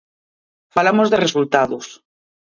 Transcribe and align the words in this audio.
Falamos 0.75 1.07
de 1.11 1.21
resultados. 1.25 1.85